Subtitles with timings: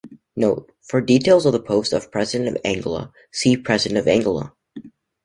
[0.35, 4.55] "Note:" For details of the post of President of Angola, see President of Angola.